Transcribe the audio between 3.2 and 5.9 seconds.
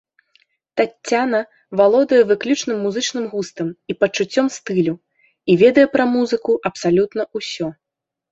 густам і пачуццём стылю, і ведае